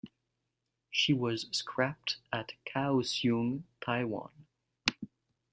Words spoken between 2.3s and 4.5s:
at Kaohsiung, Taiwan.